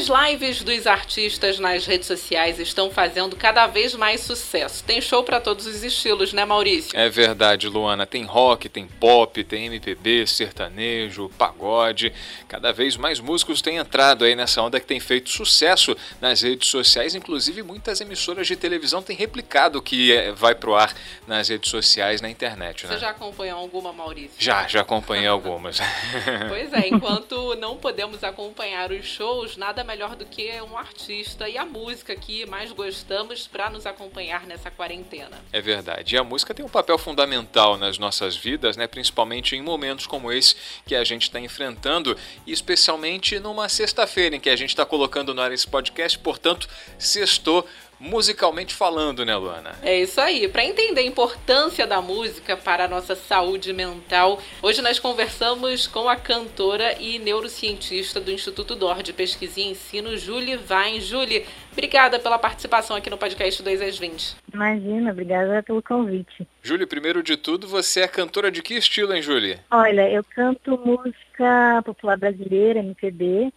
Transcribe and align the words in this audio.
As 0.00 0.06
lives 0.08 0.62
dos 0.62 0.86
artistas 0.86 1.58
nas 1.58 1.84
redes 1.84 2.06
sociais 2.06 2.58
estão 2.58 2.90
fazendo 2.90 3.36
cada 3.36 3.66
vez 3.66 3.94
mais 3.94 4.22
sucesso. 4.22 4.82
Tem 4.82 4.98
show 4.98 5.22
para 5.22 5.38
todos 5.38 5.66
os 5.66 5.82
estilos, 5.82 6.32
né, 6.32 6.42
Maurício? 6.46 6.98
É 6.98 7.10
verdade, 7.10 7.68
Luana. 7.68 8.06
Tem 8.06 8.24
rock, 8.24 8.70
tem 8.70 8.86
pop, 8.86 9.44
tem 9.44 9.66
MPB, 9.66 10.26
sertanejo, 10.26 11.30
pagode. 11.36 12.14
Cada 12.48 12.72
vez 12.72 12.96
mais 12.96 13.20
músicos 13.20 13.60
têm 13.60 13.76
entrado 13.76 14.24
aí 14.24 14.34
nessa 14.34 14.62
onda 14.62 14.80
que 14.80 14.86
tem 14.86 14.98
feito 15.00 15.28
sucesso 15.28 15.94
nas 16.18 16.40
redes 16.40 16.70
sociais. 16.70 17.14
Inclusive, 17.14 17.62
muitas 17.62 18.00
emissoras 18.00 18.46
de 18.46 18.56
televisão 18.56 19.02
têm 19.02 19.14
replicado 19.14 19.80
o 19.80 19.82
que 19.82 20.12
é, 20.12 20.32
vai 20.32 20.54
pro 20.54 20.76
ar 20.76 20.94
nas 21.26 21.50
redes 21.50 21.70
sociais, 21.70 22.22
na 22.22 22.30
internet, 22.30 22.86
né? 22.86 22.94
Você 22.94 23.00
já 23.00 23.10
acompanhou 23.10 23.58
alguma, 23.58 23.92
Maurício? 23.92 24.36
Já, 24.38 24.66
já 24.66 24.80
acompanhei 24.80 25.26
algumas. 25.26 25.78
pois 26.48 26.72
é, 26.72 26.88
enquanto 26.88 27.54
não 27.56 27.76
podemos 27.76 28.24
acompanhar 28.24 28.90
os 28.92 29.04
shows, 29.04 29.58
nada 29.58 29.80
nada 29.80 29.84
melhor 29.90 30.14
do 30.14 30.24
que 30.24 30.48
um 30.62 30.78
artista 30.78 31.48
e 31.48 31.58
a 31.58 31.66
música 31.66 32.14
que 32.14 32.46
mais 32.46 32.70
gostamos 32.70 33.48
para 33.48 33.68
nos 33.68 33.86
acompanhar 33.86 34.46
nessa 34.46 34.70
quarentena. 34.70 35.36
É 35.52 35.60
verdade. 35.60 36.14
E 36.14 36.18
a 36.18 36.22
música 36.22 36.54
tem 36.54 36.64
um 36.64 36.68
papel 36.68 36.96
fundamental 36.96 37.76
nas 37.76 37.98
nossas 37.98 38.36
vidas, 38.36 38.76
né? 38.76 38.86
principalmente 38.86 39.56
em 39.56 39.62
momentos 39.62 40.06
como 40.06 40.30
esse 40.30 40.54
que 40.86 40.94
a 40.94 41.02
gente 41.02 41.22
está 41.22 41.40
enfrentando, 41.40 42.16
e 42.46 42.52
especialmente 42.52 43.40
numa 43.40 43.68
sexta-feira 43.68 44.36
em 44.36 44.40
que 44.40 44.48
a 44.48 44.54
gente 44.54 44.70
está 44.70 44.86
colocando 44.86 45.34
no 45.34 45.42
ar 45.42 45.50
esse 45.50 45.66
podcast, 45.66 46.16
portanto, 46.20 46.68
sextou 46.96 47.66
musicalmente 48.00 48.74
falando, 48.74 49.24
né, 49.24 49.36
Luana? 49.36 49.72
É 49.82 50.00
isso 50.00 50.20
aí. 50.20 50.48
Para 50.48 50.64
entender 50.64 51.02
a 51.02 51.04
importância 51.04 51.86
da 51.86 52.00
música 52.00 52.56
para 52.56 52.86
a 52.86 52.88
nossa 52.88 53.14
saúde 53.14 53.72
mental, 53.72 54.40
hoje 54.62 54.80
nós 54.80 54.98
conversamos 54.98 55.86
com 55.86 56.08
a 56.08 56.16
cantora 56.16 56.96
e 56.98 57.18
neurocientista 57.18 58.18
do 58.18 58.30
Instituto 58.30 58.74
DOR 58.74 59.02
de 59.02 59.12
Pesquisa 59.12 59.60
e 59.60 59.64
Ensino, 59.64 60.16
Julie 60.16 60.56
Vain. 60.56 61.00
Julie, 61.00 61.44
obrigada 61.70 62.18
pela 62.18 62.38
participação 62.38 62.96
aqui 62.96 63.10
no 63.10 63.18
podcast 63.18 63.62
2 63.62 63.82
às 63.82 63.98
20. 63.98 64.36
Imagina, 64.52 65.10
obrigada 65.10 65.62
pelo 65.62 65.82
convite. 65.82 66.48
Júlia, 66.62 66.86
primeiro 66.86 67.22
de 67.22 67.36
tudo, 67.36 67.68
você 67.68 68.00
é 68.00 68.08
cantora 68.08 68.50
de 68.50 68.62
que 68.62 68.74
estilo, 68.74 69.14
hein, 69.14 69.22
Júlia? 69.22 69.60
Olha, 69.70 70.08
eu 70.10 70.24
canto 70.24 70.78
música 70.78 71.82
popular 71.84 72.16
brasileira, 72.16 72.80
MPB, 72.80 73.52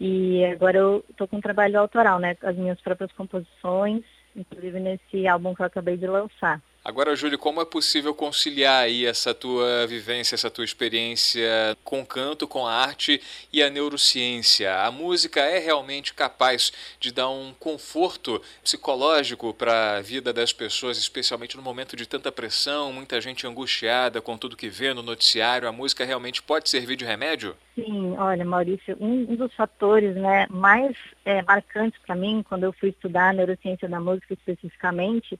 e 0.00 0.44
agora 0.44 0.78
eu 0.78 1.04
estou 1.10 1.26
com 1.26 1.38
um 1.38 1.40
trabalho 1.40 1.78
autoral, 1.78 2.18
né? 2.18 2.36
As 2.42 2.56
minhas 2.56 2.80
próprias 2.80 3.10
composições, 3.12 4.04
inclusive 4.36 4.78
nesse 4.78 5.26
álbum 5.26 5.54
que 5.54 5.62
eu 5.62 5.66
acabei 5.66 5.96
de 5.96 6.06
lançar. 6.06 6.62
Agora, 6.84 7.14
Júlio, 7.14 7.38
como 7.38 7.60
é 7.60 7.64
possível 7.66 8.14
conciliar 8.14 8.84
aí 8.84 9.04
essa 9.04 9.34
tua 9.34 9.86
vivência, 9.86 10.34
essa 10.34 10.50
tua 10.50 10.64
experiência 10.64 11.76
com 11.84 12.04
canto, 12.04 12.48
com 12.48 12.66
a 12.66 12.72
arte 12.72 13.20
e 13.52 13.62
a 13.62 13.68
neurociência? 13.68 14.74
A 14.80 14.90
música 14.90 15.40
é 15.40 15.58
realmente 15.58 16.14
capaz 16.14 16.72
de 16.98 17.12
dar 17.12 17.28
um 17.28 17.52
conforto 17.58 18.40
psicológico 18.62 19.52
para 19.52 19.96
a 19.96 20.00
vida 20.00 20.32
das 20.32 20.52
pessoas, 20.52 20.96
especialmente 20.96 21.56
no 21.56 21.62
momento 21.62 21.94
de 21.94 22.06
tanta 22.06 22.32
pressão, 22.32 22.92
muita 22.92 23.20
gente 23.20 23.46
angustiada 23.46 24.22
com 24.22 24.38
tudo 24.38 24.56
que 24.56 24.70
vê 24.70 24.94
no 24.94 25.02
noticiário? 25.02 25.68
A 25.68 25.72
música 25.72 26.04
realmente 26.04 26.42
pode 26.42 26.70
servir 26.70 26.96
de 26.96 27.04
remédio? 27.04 27.54
Sim, 27.74 28.16
olha, 28.16 28.44
Maurício, 28.44 28.96
um, 28.98 29.36
dos 29.36 29.52
fatores 29.54 30.16
né, 30.16 30.46
mais 30.48 30.96
é, 31.24 31.42
marcantes 31.42 32.00
para 32.04 32.14
mim, 32.14 32.42
quando 32.48 32.64
eu 32.64 32.72
fui 32.72 32.88
estudar 32.88 33.28
a 33.28 33.32
neurociência 33.32 33.88
da 33.88 34.00
música 34.00 34.32
especificamente, 34.32 35.38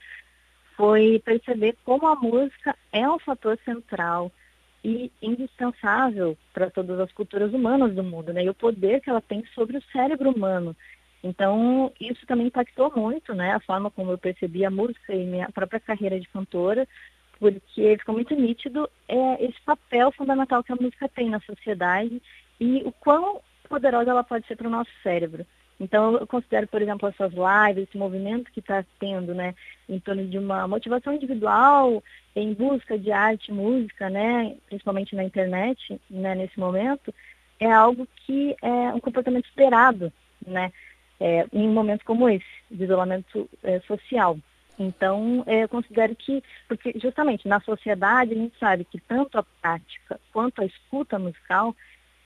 foi 0.79 1.21
perceber 1.25 1.75
como 1.83 2.07
a 2.07 2.15
música 2.15 2.73
é 2.93 3.05
um 3.05 3.19
fator 3.19 3.59
central 3.65 4.31
e 4.81 5.11
indispensável 5.21 6.37
para 6.53 6.69
todas 6.69 6.97
as 7.01 7.11
culturas 7.11 7.53
humanas 7.53 7.93
do 7.93 8.01
mundo, 8.01 8.31
né? 8.31 8.45
E 8.45 8.49
o 8.49 8.53
poder 8.53 9.01
que 9.01 9.09
ela 9.09 9.19
tem 9.19 9.43
sobre 9.53 9.77
o 9.77 9.83
cérebro 9.91 10.31
humano. 10.31 10.73
Então, 11.21 11.91
isso 11.99 12.25
também 12.25 12.47
impactou 12.47 12.89
muito, 12.95 13.33
né? 13.33 13.51
A 13.51 13.59
forma 13.59 13.91
como 13.91 14.11
eu 14.11 14.17
percebi 14.17 14.63
a 14.63 14.71
música 14.71 15.13
e 15.13 15.25
minha 15.25 15.49
própria 15.51 15.81
carreira 15.81 16.17
de 16.17 16.29
cantora, 16.29 16.87
porque 17.37 17.97
ficou 17.97 18.15
muito 18.15 18.33
nítido 18.33 18.89
é, 19.05 19.43
esse 19.43 19.59
papel 19.65 20.13
fundamental 20.13 20.63
que 20.63 20.71
a 20.71 20.77
música 20.77 21.09
tem 21.09 21.29
na 21.29 21.41
sociedade 21.41 22.21
e 22.57 22.83
o 22.85 22.93
quão 22.93 23.41
poderosa 23.67 24.11
ela 24.11 24.23
pode 24.23 24.47
ser 24.47 24.55
para 24.55 24.69
o 24.69 24.71
nosso 24.71 24.91
cérebro. 25.03 25.45
Então, 25.79 26.17
eu 26.17 26.27
considero, 26.27 26.67
por 26.67 26.81
exemplo, 26.81 27.07
essas 27.07 27.31
lives, 27.31 27.87
esse 27.87 27.97
movimento 27.97 28.51
que 28.51 28.59
está 28.59 28.83
tendo, 28.99 29.33
né, 29.33 29.55
em 29.87 29.99
torno 29.99 30.27
de 30.27 30.37
uma 30.37 30.67
motivação 30.67 31.13
individual 31.13 32.03
em 32.35 32.53
busca 32.53 32.97
de 32.97 33.11
arte, 33.11 33.51
música, 33.51 34.09
né, 34.09 34.55
principalmente 34.67 35.15
na 35.15 35.23
internet, 35.23 35.99
né, 36.09 36.35
nesse 36.35 36.59
momento, 36.59 37.13
é 37.59 37.71
algo 37.71 38.07
que 38.25 38.55
é 38.61 38.93
um 38.93 38.99
comportamento 38.99 39.45
esperado, 39.45 40.11
né, 40.45 40.71
é, 41.19 41.45
em 41.53 41.69
momentos 41.69 42.05
como 42.05 42.27
esse, 42.29 42.45
de 42.69 42.83
isolamento 42.83 43.49
é, 43.63 43.79
social. 43.81 44.37
Então, 44.77 45.43
é, 45.45 45.63
eu 45.63 45.69
considero 45.69 46.15
que, 46.15 46.41
porque 46.67 46.93
justamente 46.97 47.47
na 47.47 47.59
sociedade 47.59 48.33
a 48.33 48.37
gente 48.37 48.57
sabe 48.57 48.85
que 48.85 48.99
tanto 48.99 49.37
a 49.37 49.43
prática 49.43 50.19
quanto 50.31 50.61
a 50.61 50.65
escuta 50.65 51.19
musical, 51.19 51.75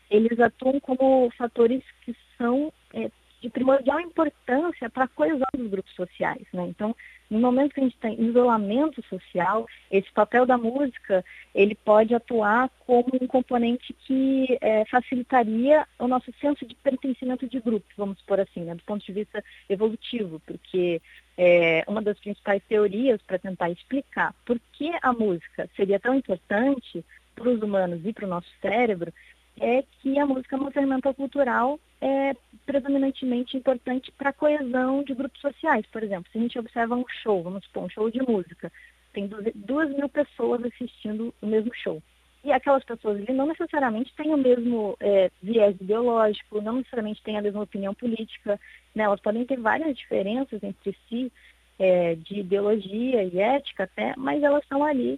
eles 0.10 0.40
atuam 0.40 0.80
como 0.80 1.32
fatores 1.36 1.84
que 2.06 2.16
são 2.38 2.72
é, 2.94 3.10
de 3.44 3.50
primordial 3.50 4.00
importância 4.00 4.90
para 4.90 5.04
a 5.04 5.08
coesão 5.10 5.46
dos 5.54 5.70
grupos 5.70 5.94
sociais. 5.96 6.48
Né? 6.54 6.66
Então, 6.70 6.96
no 7.30 7.40
momento 7.42 7.74
que 7.74 7.82
a 7.82 7.84
gente 7.84 7.98
tem 7.98 8.22
isolamento 8.24 9.04
social, 9.10 9.68
esse 9.92 10.10
papel 10.14 10.46
da 10.46 10.58
música 10.58 11.26
ele 11.54 11.76
pode 11.76 12.16
atuar 12.16 12.70
como 12.88 13.10
um 13.20 13.28
componente 13.28 13.94
que 14.08 14.58
é, 14.62 14.86
facilitaria 14.86 15.86
o 16.00 16.08
nosso 16.08 16.32
senso 16.40 16.66
de 16.66 16.74
pertencimento 16.76 17.46
de 17.46 17.60
grupo, 17.60 17.86
vamos 17.98 18.22
por 18.22 18.40
assim, 18.40 18.62
né? 18.62 18.76
do 18.76 18.84
ponto 18.84 19.06
de 19.06 19.12
vista 19.12 19.44
evolutivo, 19.68 20.42
porque 20.48 21.02
é, 21.38 21.84
uma 21.86 22.02
das 22.02 22.18
principais 22.20 22.64
teorias 22.70 23.22
para 23.24 23.38
tentar 23.38 23.70
explicar 23.70 24.34
por 24.46 24.58
que 24.72 24.90
a 25.02 25.12
música 25.12 25.70
seria 25.76 26.00
tão 26.00 26.16
importante 26.16 27.04
para 27.36 27.50
os 27.50 27.62
humanos 27.62 28.00
e 28.06 28.14
para 28.14 28.26
o 28.26 28.30
nosso 28.30 28.48
cérebro 28.62 29.12
é 29.60 29.84
que 30.02 30.18
a 30.18 30.26
música 30.26 30.56
é 30.56 30.60
uma 30.60 30.72
ferramenta 30.72 31.14
cultural 31.14 31.80
é 32.04 32.36
predominantemente 32.66 33.56
importante 33.56 34.12
para 34.12 34.32
a 34.32 34.34
coesão 34.34 35.04
de 35.04 35.14
grupos 35.14 35.40
sociais. 35.40 35.86
Por 35.86 36.04
exemplo, 36.04 36.30
se 36.30 36.38
a 36.38 36.42
gente 36.42 36.60
observa 36.60 36.96
um 36.96 37.06
show, 37.22 37.42
vamos 37.42 37.64
supor, 37.64 37.84
um 37.84 37.90
show 37.90 38.12
de 38.12 38.22
música, 38.22 38.70
tem 39.14 39.30
duas 39.56 39.90
mil 39.90 40.10
pessoas 40.10 40.62
assistindo 40.66 41.34
o 41.42 41.46
mesmo 41.46 41.74
show. 41.74 42.04
E 42.44 42.52
aquelas 42.52 42.84
pessoas 42.84 43.22
ali 43.22 43.32
não 43.32 43.46
necessariamente 43.46 44.14
têm 44.18 44.34
o 44.34 44.38
mesmo 44.38 44.98
é, 45.00 45.32
viés 45.42 45.80
ideológico, 45.80 46.60
não 46.62 46.76
necessariamente 46.76 47.24
têm 47.24 47.38
a 47.38 47.42
mesma 47.42 47.62
opinião 47.62 47.94
política, 47.94 48.60
né? 48.94 49.06
elas 49.06 49.22
podem 49.22 49.46
ter 49.46 49.58
várias 49.58 49.96
diferenças 49.96 50.62
entre 50.62 50.94
si, 51.08 51.32
é, 51.80 52.16
de 52.16 52.42
ideologia 52.42 53.24
e 53.24 53.40
ética 53.40 53.86
até, 53.86 54.14
mas 54.18 54.44
elas 54.44 54.64
estão 54.64 54.84
ali 54.84 55.18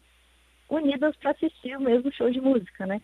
unidas 0.69 1.15
para 1.15 1.31
assistir 1.31 1.75
o 1.75 1.81
mesmo 1.81 2.11
show 2.13 2.29
de 2.29 2.39
música, 2.39 2.85
né? 2.85 3.01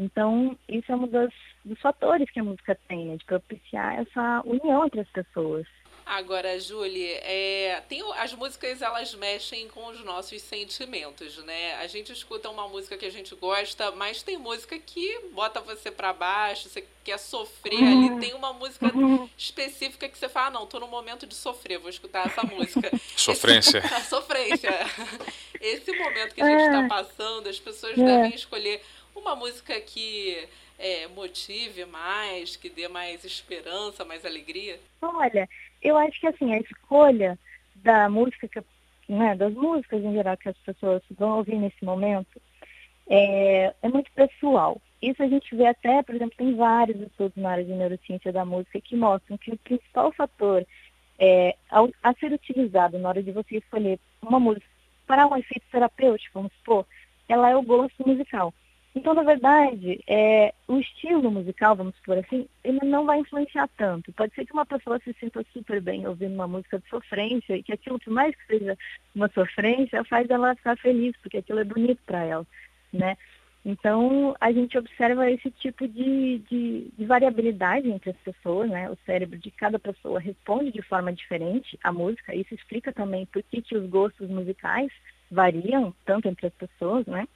Então, 0.00 0.56
isso 0.66 0.90
é 0.90 0.96
um 0.96 1.06
dos, 1.06 1.30
dos 1.62 1.78
fatores 1.78 2.30
que 2.30 2.40
a 2.40 2.44
música 2.44 2.74
tem, 2.88 3.04
né, 3.04 3.16
de 3.18 3.24
propiciar 3.26 4.00
essa 4.00 4.40
união 4.46 4.86
entre 4.86 5.00
as 5.00 5.08
pessoas. 5.10 5.66
Agora, 6.06 6.58
Julie, 6.58 7.12
é, 7.22 7.82
tem, 7.88 8.02
as 8.16 8.32
músicas 8.32 8.82
elas 8.82 9.14
mexem 9.14 9.68
com 9.68 9.86
os 9.86 10.02
nossos 10.02 10.42
sentimentos, 10.42 11.36
né? 11.44 11.74
A 11.74 11.86
gente 11.86 12.10
escuta 12.12 12.50
uma 12.50 12.66
música 12.66 12.96
que 12.96 13.06
a 13.06 13.10
gente 13.10 13.32
gosta, 13.36 13.92
mas 13.92 14.20
tem 14.20 14.36
música 14.36 14.76
que 14.76 15.20
bota 15.32 15.60
você 15.60 15.88
para 15.88 16.12
baixo, 16.12 16.68
você 16.68 16.84
quer 17.04 17.16
sofrer 17.16 17.78
uhum. 17.78 18.08
ali. 18.08 18.20
Tem 18.20 18.34
uma 18.34 18.52
música 18.52 18.90
uhum. 18.92 19.28
específica 19.38 20.08
que 20.08 20.18
você 20.18 20.28
fala, 20.28 20.48
ah, 20.48 20.50
não, 20.50 20.66
tô 20.66 20.80
no 20.80 20.88
momento 20.88 21.26
de 21.26 21.34
sofrer, 21.34 21.78
vou 21.78 21.90
escutar 21.90 22.26
essa 22.26 22.42
música. 22.48 22.90
Sofrência. 23.14 23.78
Esse, 23.78 24.04
sofrência. 24.10 24.70
Esse 25.60 25.92
momento 25.92 26.34
que 26.34 26.42
a 26.42 26.46
gente 26.46 26.62
está 26.62 26.82
é. 26.82 26.88
passando, 26.88 27.48
as 27.48 27.60
pessoas 27.60 27.96
é. 27.96 28.02
devem 28.02 28.34
escolher 28.34 28.82
uma 29.14 29.34
música 29.36 29.80
que 29.80 30.48
é, 30.78 31.06
motive 31.08 31.84
mais, 31.84 32.56
que 32.56 32.68
dê 32.68 32.88
mais 32.88 33.24
esperança, 33.24 34.04
mais 34.04 34.24
alegria? 34.24 34.78
Olha, 35.02 35.48
eu 35.82 35.96
acho 35.96 36.18
que 36.20 36.26
assim, 36.26 36.52
a 36.54 36.58
escolha 36.58 37.38
da 37.76 38.08
música, 38.08 38.48
que, 38.48 38.62
né, 39.08 39.34
das 39.34 39.52
músicas 39.52 40.02
em 40.02 40.12
geral 40.12 40.36
que 40.36 40.48
as 40.48 40.56
pessoas 40.58 41.02
vão 41.10 41.38
ouvir 41.38 41.56
nesse 41.56 41.84
momento, 41.84 42.40
é, 43.08 43.74
é 43.82 43.88
muito 43.88 44.10
pessoal. 44.12 44.80
Isso 45.02 45.22
a 45.22 45.28
gente 45.28 45.54
vê 45.54 45.66
até, 45.66 46.02
por 46.02 46.14
exemplo, 46.14 46.36
tem 46.36 46.54
vários 46.54 47.00
estudos 47.00 47.36
na 47.36 47.50
área 47.50 47.64
de 47.64 47.72
neurociência 47.72 48.32
da 48.32 48.44
música 48.44 48.80
que 48.80 48.96
mostram 48.96 49.38
que 49.38 49.50
o 49.50 49.58
principal 49.58 50.12
fator 50.12 50.66
é, 51.18 51.56
ao, 51.70 51.90
a 52.02 52.14
ser 52.14 52.32
utilizado 52.32 52.98
na 52.98 53.08
hora 53.08 53.22
de 53.22 53.32
você 53.32 53.56
escolher 53.56 53.98
uma 54.22 54.38
música 54.38 54.66
para 55.06 55.26
um 55.26 55.36
efeito 55.36 55.64
terapêutico, 55.70 56.34
vamos 56.34 56.52
supor, 56.58 56.86
ela 57.28 57.50
é 57.50 57.56
o 57.56 57.62
gosto 57.62 58.06
musical. 58.06 58.54
Então, 58.94 59.14
na 59.14 59.22
verdade, 59.22 60.00
é, 60.06 60.52
o 60.66 60.78
estilo 60.78 61.30
musical, 61.30 61.76
vamos 61.76 61.94
supor 61.96 62.18
assim, 62.18 62.48
ele 62.64 62.80
não 62.84 63.06
vai 63.06 63.20
influenciar 63.20 63.68
tanto. 63.76 64.12
Pode 64.12 64.34
ser 64.34 64.44
que 64.44 64.52
uma 64.52 64.66
pessoa 64.66 64.98
se 64.98 65.12
sinta 65.14 65.44
super 65.52 65.80
bem 65.80 66.06
ouvindo 66.08 66.34
uma 66.34 66.48
música 66.48 66.78
de 66.78 66.88
sofrência 66.88 67.56
e 67.56 67.62
que 67.62 67.72
aquilo, 67.72 68.00
por 68.00 68.12
mais 68.12 68.34
que 68.34 68.46
seja 68.46 68.76
uma 69.14 69.28
sofrência, 69.28 70.02
faz 70.04 70.28
ela 70.28 70.56
ficar 70.56 70.76
feliz, 70.76 71.16
porque 71.22 71.38
aquilo 71.38 71.60
é 71.60 71.64
bonito 71.64 72.00
para 72.04 72.24
ela, 72.24 72.46
né? 72.92 73.16
Então, 73.64 74.34
a 74.40 74.50
gente 74.52 74.76
observa 74.76 75.30
esse 75.30 75.50
tipo 75.50 75.86
de, 75.86 76.38
de, 76.50 76.90
de, 76.96 77.04
variabilidade 77.04 77.90
entre 77.90 78.10
as 78.10 78.16
pessoas, 78.16 78.70
né? 78.70 78.90
O 78.90 78.96
cérebro 79.04 79.38
de 79.38 79.50
cada 79.50 79.78
pessoa 79.78 80.18
responde 80.18 80.72
de 80.72 80.80
forma 80.80 81.12
diferente 81.12 81.78
à 81.84 81.92
música. 81.92 82.34
Isso 82.34 82.54
explica 82.54 82.90
também 82.90 83.26
por 83.26 83.42
que, 83.42 83.60
que 83.60 83.76
os 83.76 83.88
gostos 83.88 84.30
musicais 84.30 84.90
variam 85.30 85.94
tanto 86.06 86.26
entre 86.26 86.46
as 86.46 86.54
pessoas, 86.54 87.06
né? 87.06 87.28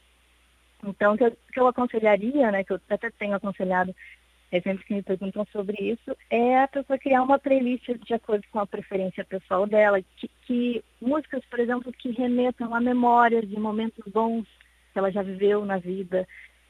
Então, 0.89 1.15
o 1.15 1.19
que, 1.19 1.31
que 1.53 1.61
eu, 1.61 1.67
aconselharia, 1.67 2.51
né, 2.51 2.65
que 2.65 2.73
eu 2.73 2.81
até 2.89 3.11
tenho 3.11 3.35
aconselhado 3.35 3.95
é, 4.51 4.61
sempre 4.61 4.85
que 4.85 4.95
me 4.95 5.03
perguntam 5.03 5.45
sobre 5.53 5.77
isso, 5.83 6.17
é 6.31 6.63
a 6.63 6.69
pessoa 6.69 6.99
criar 6.99 7.23
uma 7.23 7.39
playlist 7.39 7.89
de 8.05 8.15
acordo 8.15 8.45
com 8.53 8.61
a 8.61 8.67
preferência 8.67 9.25
pessoal 9.25 9.67
dela, 9.67 10.01
que, 10.17 10.31
que 10.47 10.85
músicas, 11.01 11.45
por 11.47 11.59
exemplo, 11.59 11.93
que 11.93 12.13
remetam 12.13 12.75
a 12.75 12.81
memórias 12.81 13.49
de 13.49 13.59
momentos 13.59 14.05
bons 14.13 14.47
que 14.93 14.99
ela 14.99 15.11
já 15.11 15.23
viveu 15.23 15.65
na 15.65 15.79
vida, 15.79 16.27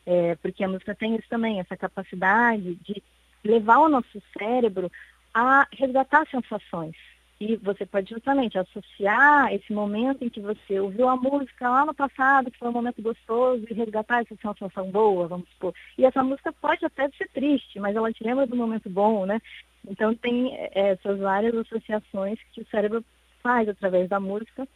é, 0.06 0.34
porque 0.36 0.64
a 0.64 0.68
música 0.68 0.94
tem 0.94 1.14
isso 1.14 1.28
também, 1.28 1.60
essa 1.60 1.76
capacidade 1.76 2.74
de 2.76 3.02
levar 3.44 3.78
o 3.80 3.88
nosso 3.88 4.22
cérebro 4.36 4.90
a 5.34 5.66
resgatar 5.72 6.26
sensações, 6.30 6.96
e 7.40 7.56
você 7.56 7.84
pode 7.84 8.10
justamente 8.10 8.58
associar 8.58 9.52
esse 9.52 9.72
momento 9.72 10.24
em 10.24 10.28
que 10.28 10.40
você 10.40 10.78
ouviu 10.78 11.08
a 11.08 11.16
música 11.16 11.68
lá 11.68 11.84
no 11.84 11.92
passado, 11.92 12.50
que 12.50 12.58
foi 12.58 12.68
um 12.68 12.72
momento 12.72 13.02
gostoso, 13.02 13.64
e 13.68 13.74
resgatar 13.74 14.20
essa 14.20 14.36
sensação 14.36 14.90
boa, 14.90 15.26
vamos 15.26 15.48
supor. 15.50 15.74
E 15.98 16.04
essa 16.04 16.22
música 16.22 16.52
pode 16.52 16.84
até 16.84 17.08
ser 17.10 17.28
triste, 17.30 17.80
mas 17.80 17.96
ela 17.96 18.12
te 18.12 18.22
lembra 18.22 18.46
do 18.46 18.54
momento 18.54 18.88
bom, 18.88 19.26
né? 19.26 19.40
Então 19.86 20.14
tem 20.14 20.54
é, 20.54 20.90
essas 20.90 21.18
várias 21.18 21.54
associações 21.54 22.38
que 22.52 22.60
o 22.60 22.66
cérebro 22.66 23.04
faz 23.42 23.68
através 23.68 24.08
da 24.08 24.20
música. 24.20 24.66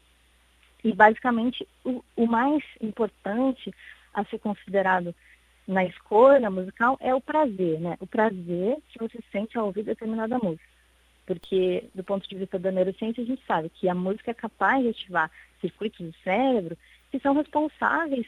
E 0.82 0.92
basicamente 0.92 1.66
o, 1.84 2.04
o 2.16 2.26
mais 2.26 2.62
importante 2.80 3.72
a 4.12 4.24
ser 4.24 4.38
considerado 4.38 5.14
na 5.66 5.84
escolha 5.84 6.50
musical 6.50 6.96
é 7.00 7.14
o 7.14 7.20
prazer, 7.20 7.80
né? 7.80 7.96
O 8.00 8.06
prazer 8.06 8.78
que 8.88 8.98
você 8.98 9.18
sente 9.30 9.56
ao 9.56 9.66
ouvir 9.66 9.84
determinada 9.84 10.38
música 10.38 10.77
porque 11.28 11.84
do 11.94 12.02
ponto 12.02 12.26
de 12.26 12.34
vista 12.34 12.58
da 12.58 12.72
neurociência 12.72 13.22
a 13.22 13.26
gente 13.26 13.44
sabe 13.46 13.68
que 13.68 13.86
a 13.86 13.94
música 13.94 14.30
é 14.30 14.34
capaz 14.34 14.82
de 14.82 14.88
ativar 14.88 15.30
circuitos 15.60 16.06
do 16.06 16.14
cérebro 16.24 16.74
que 17.10 17.20
são 17.20 17.34
responsáveis 17.34 18.26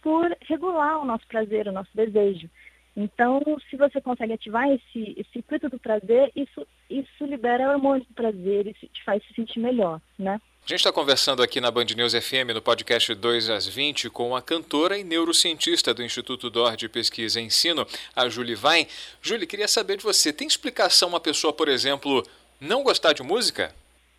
por 0.00 0.34
regular 0.40 0.98
o 0.98 1.04
nosso 1.04 1.26
prazer, 1.26 1.68
o 1.68 1.72
nosso 1.72 1.90
desejo. 1.94 2.48
Então, 2.96 3.42
se 3.68 3.76
você 3.76 4.00
consegue 4.00 4.32
ativar 4.32 4.66
esse, 4.70 5.14
esse 5.18 5.30
circuito 5.30 5.68
do 5.68 5.78
prazer, 5.78 6.32
isso, 6.34 6.66
isso 6.88 7.26
libera 7.26 7.70
hormônios 7.70 8.08
do 8.08 8.14
prazer, 8.14 8.66
isso 8.66 8.86
te 8.88 9.04
faz 9.04 9.22
se 9.24 9.34
sentir 9.34 9.60
melhor, 9.60 10.00
né? 10.18 10.40
A 10.68 10.70
gente 10.70 10.80
está 10.80 10.92
conversando 10.92 11.42
aqui 11.42 11.62
na 11.62 11.70
Band 11.70 11.86
News 11.96 12.12
FM, 12.12 12.52
no 12.52 12.60
podcast 12.60 13.14
2 13.14 13.48
às 13.48 13.66
20, 13.66 14.10
com 14.10 14.36
a 14.36 14.42
cantora 14.42 14.98
e 14.98 15.02
neurocientista 15.02 15.94
do 15.94 16.02
Instituto 16.02 16.50
DOR 16.50 16.76
de 16.76 16.90
Pesquisa 16.90 17.40
e 17.40 17.44
Ensino, 17.44 17.86
a 18.14 18.28
Julie 18.28 18.54
Vain. 18.54 18.86
Julie, 19.22 19.46
queria 19.46 19.66
saber 19.66 19.96
de 19.96 20.04
você, 20.04 20.30
tem 20.30 20.46
explicação 20.46 21.08
uma 21.08 21.20
pessoa, 21.20 21.54
por 21.54 21.68
exemplo, 21.68 22.22
não 22.60 22.82
gostar 22.82 23.14
de 23.14 23.22
música? 23.22 23.74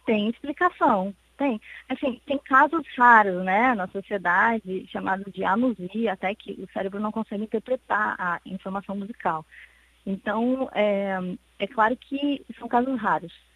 Tem 0.07 0.27
explicação, 0.27 1.13
tem. 1.37 1.61
Assim, 1.87 2.19
tem 2.25 2.39
casos 2.39 2.81
raros, 2.97 3.45
né, 3.45 3.75
na 3.75 3.85
sociedade, 3.85 4.87
chamados 4.91 5.31
de 5.31 5.43
anusia, 5.43 6.13
até 6.13 6.33
que 6.33 6.53
o 6.53 6.67
cérebro 6.73 6.99
não 6.99 7.11
consegue 7.11 7.43
interpretar 7.43 8.15
a 8.17 8.41
informação 8.43 8.95
musical. 8.95 9.45
Então, 10.03 10.67
é, 10.73 11.15
é 11.59 11.67
claro 11.67 11.95
que 11.95 12.43
são 12.57 12.67
casos 12.67 12.99
raros. 12.99 13.48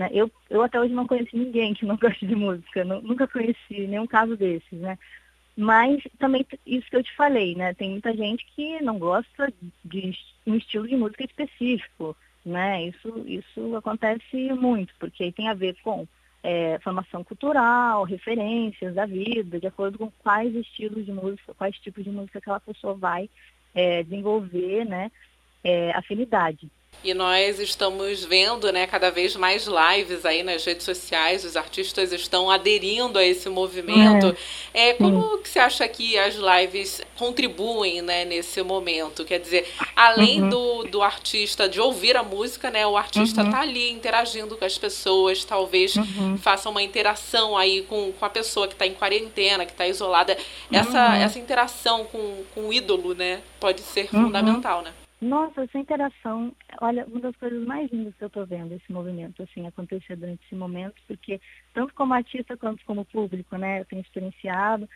Né? 0.00 0.08
Eu, 0.14 0.30
eu 0.48 0.62
até 0.62 0.80
hoje 0.80 0.94
não 0.94 1.06
conheci 1.06 1.36
ninguém 1.36 1.74
que 1.74 1.84
não 1.84 1.94
goste 2.00 2.26
de 2.26 2.34
música, 2.34 2.82
não, 2.84 3.02
nunca 3.02 3.28
conheci 3.28 3.86
nenhum 3.86 4.06
caso 4.06 4.34
desses, 4.34 4.78
né? 4.78 4.98
Mas 5.54 6.02
também 6.18 6.46
isso 6.64 6.88
que 6.88 6.96
eu 6.96 7.02
te 7.02 7.14
falei, 7.14 7.54
né? 7.54 7.74
Tem 7.74 7.90
muita 7.90 8.16
gente 8.16 8.46
que 8.56 8.80
não 8.82 8.98
gosta 8.98 9.52
de 9.84 10.16
um 10.46 10.54
estilo 10.54 10.88
de 10.88 10.96
música 10.96 11.22
específico, 11.22 12.16
né? 12.46 12.84
Isso, 12.86 13.24
isso 13.26 13.76
acontece 13.76 14.54
muito, 14.54 14.94
porque 14.98 15.30
tem 15.32 15.48
a 15.48 15.54
ver 15.54 15.76
com 15.82 16.08
é, 16.42 16.78
formação 16.78 17.22
cultural, 17.22 18.04
referências 18.04 18.94
da 18.94 19.04
vida, 19.04 19.60
de 19.60 19.66
acordo 19.66 19.98
com 19.98 20.10
quais 20.10 20.54
estilos 20.54 21.04
de 21.04 21.12
música, 21.12 21.52
quais 21.52 21.76
tipos 21.78 22.04
de 22.04 22.10
música 22.10 22.38
aquela 22.38 22.60
pessoa 22.60 22.94
vai 22.94 23.28
é, 23.74 24.02
desenvolver, 24.02 24.86
né? 24.86 25.12
É, 25.62 25.90
afinidade. 25.90 26.70
E 27.02 27.14
nós 27.14 27.58
estamos 27.58 28.24
vendo, 28.24 28.70
né, 28.70 28.86
cada 28.86 29.10
vez 29.10 29.34
mais 29.34 29.66
lives 29.66 30.26
aí 30.26 30.42
nas 30.42 30.62
redes 30.62 30.84
sociais, 30.84 31.46
os 31.46 31.56
artistas 31.56 32.12
estão 32.12 32.50
aderindo 32.50 33.18
a 33.18 33.24
esse 33.24 33.48
movimento. 33.48 34.36
É, 34.74 34.90
é 34.90 34.94
como 34.94 35.38
que 35.38 35.48
você 35.48 35.58
acha 35.58 35.88
que 35.88 36.18
as 36.18 36.34
lives 36.34 37.00
contribuem, 37.16 38.02
né, 38.02 38.26
nesse 38.26 38.62
momento? 38.62 39.24
Quer 39.24 39.40
dizer, 39.40 39.66
além 39.96 40.42
uhum. 40.42 40.48
do, 40.50 40.82
do 40.84 41.02
artista, 41.02 41.66
de 41.66 41.80
ouvir 41.80 42.18
a 42.18 42.22
música, 42.22 42.70
né, 42.70 42.86
o 42.86 42.98
artista 42.98 43.40
está 43.40 43.56
uhum. 43.56 43.62
ali 43.62 43.90
interagindo 43.90 44.54
com 44.58 44.64
as 44.66 44.76
pessoas, 44.76 45.42
talvez 45.42 45.96
uhum. 45.96 46.36
faça 46.36 46.68
uma 46.68 46.82
interação 46.82 47.56
aí 47.56 47.80
com, 47.82 48.12
com 48.12 48.24
a 48.26 48.30
pessoa 48.30 48.68
que 48.68 48.74
está 48.74 48.86
em 48.86 48.92
quarentena, 48.92 49.64
que 49.64 49.72
está 49.72 49.86
isolada. 49.86 50.36
Essa, 50.70 51.08
uhum. 51.08 51.14
essa 51.14 51.38
interação 51.38 52.04
com, 52.04 52.44
com 52.54 52.68
o 52.68 52.72
ídolo, 52.74 53.14
né, 53.14 53.40
pode 53.58 53.80
ser 53.80 54.06
uhum. 54.12 54.24
fundamental, 54.24 54.82
né? 54.82 54.92
Nossa, 55.20 55.64
essa 55.64 55.78
interação, 55.78 56.54
olha, 56.80 57.04
uma 57.04 57.20
das 57.20 57.36
coisas 57.36 57.62
mais 57.66 57.90
lindas 57.90 58.14
que 58.14 58.24
eu 58.24 58.28
estou 58.28 58.46
vendo 58.46 58.72
esse 58.72 58.90
movimento, 58.90 59.42
assim, 59.42 59.66
acontecer 59.66 60.16
durante 60.16 60.42
esse 60.46 60.54
momento, 60.54 60.94
porque 61.06 61.38
tanto 61.74 61.92
como 61.94 62.14
artista 62.14 62.56
quanto 62.56 62.82
como 62.86 63.04
público, 63.04 63.54
né, 63.58 63.80
eu 63.80 63.84
tenho 63.84 64.00
experienciado, 64.00 64.88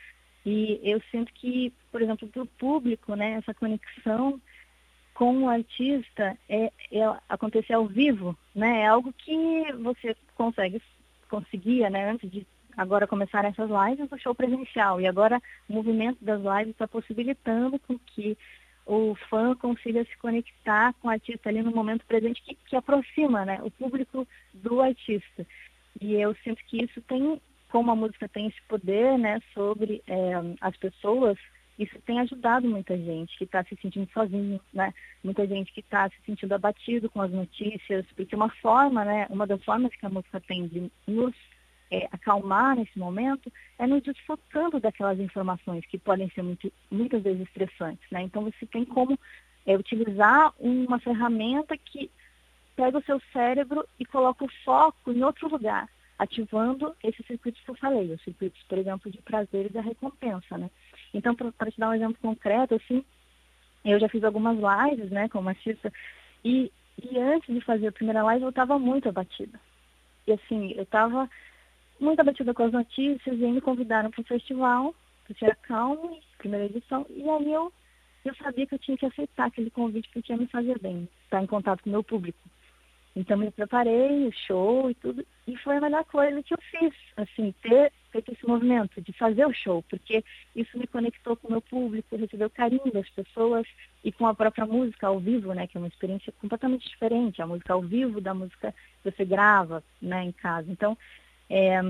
e 0.47 0.81
eu 0.83 0.99
sinto 1.11 1.31
que, 1.35 1.75
por 1.93 2.01
exemplo, 2.01 2.27
para 2.29 2.43
o 2.43 2.47
público, 2.47 3.15
né, 3.15 3.33
essa 3.33 3.53
conexão 3.53 4.41
com 5.13 5.43
o 5.43 5.49
artista 5.49 6.39
é, 6.49 6.73
é 6.91 7.17
acontecer 7.29 7.75
ao 7.75 7.87
vivo, 7.87 8.35
né, 8.55 8.81
é 8.81 8.87
algo 8.87 9.13
que 9.13 9.73
você 9.75 10.17
consegue, 10.35 10.81
conseguia, 11.29 11.91
né, 11.91 12.11
antes 12.11 12.31
de 12.31 12.47
agora 12.75 13.07
começar 13.07 13.45
essas 13.45 13.69
lives, 13.69 14.11
o 14.11 14.19
show 14.19 14.35
presencial, 14.35 15.03
e 15.03 15.07
agora 15.07 15.39
o 15.69 15.75
movimento 15.75 16.25
das 16.25 16.41
lives 16.41 16.71
está 16.71 16.89
possibilitando 16.89 17.79
com 17.81 17.99
que 17.99 18.39
o 18.87 19.15
fã 19.31 19.55
consiga 19.55 20.05
se 20.05 20.17
conectar 20.19 20.93
com 20.95 21.09
o 21.09 21.11
artista 21.11 21.49
ali 21.49 21.63
no 21.63 21.71
momento 21.71 22.05
presente 22.07 22.43
que, 22.43 22.55
que 22.55 22.77
aproxima 22.77 23.45
né, 23.45 23.59
o 23.63 23.71
público 23.71 24.27
do 24.53 24.81
artista. 24.81 25.47
E 26.01 26.15
eu 26.15 26.35
sinto 26.43 26.63
que 26.67 26.83
isso 26.83 27.01
tem, 27.03 27.41
como 27.71 27.91
a 27.91 27.97
música 27.97 28.29
tem 28.29 28.49
esse 28.49 28.61
poder 28.69 29.19
né, 29.19 29.41
sobre 29.55 30.03
é, 30.07 30.33
as 30.61 30.77
pessoas, 30.77 31.39
isso 31.79 31.99
tem 32.07 32.21
ajudado 32.21 32.69
muita 32.69 32.97
gente 32.97 33.37
que 33.37 33.45
está 33.45 33.65
se 33.65 33.77
sentindo 33.81 34.09
sozinho, 34.13 34.61
né? 34.73 34.95
Muita 35.25 35.45
gente 35.45 35.73
que 35.73 35.81
está 35.81 36.09
se 36.09 36.17
sentindo 36.25 36.53
abatido 36.53 37.11
com 37.11 37.21
as 37.21 37.33
notícias, 37.33 38.07
porque 38.15 38.37
uma 38.37 38.49
forma, 38.49 39.05
né? 39.05 39.27
Uma 39.29 39.47
das 39.47 39.63
formas 39.65 39.93
que 39.97 40.07
a 40.07 40.09
música 40.09 40.41
tem 40.41 40.69
de 40.69 40.91
nos 41.07 41.35
é, 41.95 42.09
acalmar 42.11 42.75
nesse 42.75 42.99
momento 42.99 43.53
é 43.79 43.87
nos 43.87 44.03
desfocando 44.03 44.81
daquelas 44.81 45.21
informações 45.21 45.87
que 45.87 45.97
podem 45.97 46.29
ser 46.31 46.43
muito, 46.43 46.73
muitas 46.91 47.23
vezes 47.23 47.43
estressantes. 47.43 48.05
Né? 48.11 48.23
Então 48.23 48.43
você 48.43 48.67
tem 48.67 48.85
como 48.85 49.17
é, 49.65 49.77
utilizar 49.77 50.53
uma 50.59 50.99
ferramenta 50.99 51.77
que 51.77 52.11
pega 52.75 52.99
o 52.99 53.05
seu 53.05 53.21
cérebro 53.33 53.87
e 54.01 54.05
coloca 54.05 54.45
o 54.45 54.51
foco 54.65 55.13
em 55.13 55.23
outro 55.23 55.49
lugar, 55.49 55.89
ativando 56.19 56.97
esses 57.05 57.25
circuitos 57.27 57.63
que 57.63 57.71
eu 57.71 57.77
falei, 57.77 58.13
os 58.13 58.23
circuitos, 58.23 58.61
por 58.65 58.77
exemplo, 58.77 59.09
de 59.09 59.23
prazer 59.23 59.67
e 59.67 59.73
da 59.73 59.81
recompensa. 59.81 60.59
Né? 60.59 60.69
Então, 61.13 61.33
para 61.37 61.71
te 61.71 61.79
dar 61.79 61.91
um 61.91 61.95
exemplo 61.95 62.17
concreto, 62.21 62.75
assim, 62.75 63.05
eu 63.85 64.01
já 64.01 64.09
fiz 64.09 64.25
algumas 64.25 64.57
lives 64.59 65.11
né, 65.11 65.29
como 65.29 65.49
artista 65.49 65.93
e, 66.45 66.73
e 67.01 67.19
antes 67.19 67.55
de 67.55 67.61
fazer 67.61 67.87
a 67.87 67.93
primeira 67.93 68.25
live 68.25 68.43
eu 68.43 68.51
estava 68.51 68.81
muito 68.81 69.09
abatida. 69.09 69.61
E 70.27 70.33
assim, 70.33 70.73
eu 70.73 70.83
estava 70.83 71.31
muito 72.01 72.21
abatida 72.21 72.53
com 72.55 72.65
as 72.65 72.73
notícias 72.73 73.39
e 73.39 73.47
me 73.47 73.61
convidaram 73.61 74.11
para 74.11 74.21
o 74.21 74.25
festival, 74.25 74.95
para 75.25 75.35
Tirar 75.35 75.57
Calmo, 75.57 76.19
primeira 76.39 76.67
edição, 76.67 77.07
e 77.09 77.29
aí 77.29 77.53
eu, 77.53 77.73
eu 78.25 78.35
sabia 78.37 78.67
que 78.67 78.75
eu 78.75 78.79
tinha 78.79 78.97
que 78.97 79.07
aceitar 79.07 79.47
aquele 79.47 79.71
convite 79.71 80.09
porque 80.13 80.33
ia 80.33 80.39
me 80.39 80.47
fazer 80.47 80.79
bem, 80.79 81.09
estar 81.25 81.43
em 81.43 81.47
contato 81.47 81.83
com 81.83 81.91
o 81.91 81.93
meu 81.93 82.03
público. 82.03 82.39
Então 83.17 83.39
me 83.39 83.51
preparei, 83.51 84.27
o 84.27 84.33
show 84.33 84.91
e 84.91 84.95
tudo, 84.95 85.25
e 85.47 85.57
foi 85.59 85.77
a 85.77 85.81
melhor 85.81 86.05
coisa 86.05 86.43
que 86.43 86.53
eu 86.53 86.59
fiz, 86.71 86.93
assim, 87.17 87.55
ter 87.63 87.93
feito 88.11 88.33
esse 88.33 88.47
movimento 88.47 89.01
de 89.01 89.13
fazer 89.13 89.47
o 89.47 89.53
show, 89.53 89.85
porque 89.89 90.25
isso 90.55 90.77
me 90.77 90.87
conectou 90.87 91.37
com 91.37 91.47
o 91.47 91.51
meu 91.53 91.61
público, 91.61 92.17
receber 92.17 92.47
o 92.47 92.51
carinho 92.51 92.93
das 92.93 93.09
pessoas 93.11 93.67
e 94.03 94.11
com 94.11 94.27
a 94.27 94.35
própria 94.35 94.67
música 94.67 95.07
ao 95.07 95.21
vivo, 95.21 95.55
né, 95.55 95.67
que 95.69 95.77
é 95.77 95.81
uma 95.81 95.89
experiência 95.89 96.33
completamente 96.41 96.89
diferente, 96.89 97.41
a 97.41 97.47
música 97.47 97.73
ao 97.73 97.83
vivo 97.83 98.21
da 98.21 98.35
música 98.35 98.75
que 99.03 99.11
você 99.11 99.25
grava, 99.25 99.83
né, 100.03 100.25
em 100.25 100.33
casa. 100.33 100.71
Então, 100.71 100.99
é, 101.49 101.81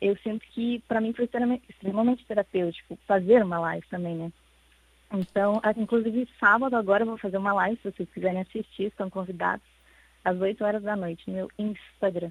eu 0.00 0.16
sinto 0.18 0.44
que 0.52 0.80
para 0.86 1.00
mim 1.00 1.12
foi 1.12 1.28
extremamente 1.68 2.24
terapêutico 2.24 2.98
fazer 3.06 3.42
uma 3.42 3.58
live 3.58 3.86
também, 3.88 4.16
né? 4.16 4.32
Então, 5.12 5.60
inclusive 5.76 6.28
sábado 6.38 6.76
agora 6.76 7.02
eu 7.02 7.06
vou 7.06 7.18
fazer 7.18 7.38
uma 7.38 7.52
live, 7.54 7.80
se 7.80 7.90
vocês 7.90 8.08
quiserem 8.10 8.40
assistir, 8.40 8.84
estão 8.84 9.08
convidados, 9.08 9.64
às 10.24 10.38
8 10.38 10.62
horas 10.62 10.82
da 10.82 10.94
noite, 10.94 11.24
no 11.26 11.34
meu 11.34 11.50
Instagram. 11.58 12.30